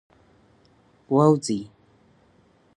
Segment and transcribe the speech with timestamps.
[1.13, 1.59] ووځی.